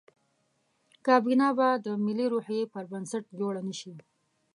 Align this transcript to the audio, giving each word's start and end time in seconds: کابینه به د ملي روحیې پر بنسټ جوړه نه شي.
کابینه 1.05 1.47
به 1.57 1.69
د 1.85 1.87
ملي 2.05 2.25
روحیې 2.33 2.61
پر 2.73 2.83
بنسټ 2.91 3.23
جوړه 3.39 3.61
نه 3.67 3.73
شي. 3.79 3.93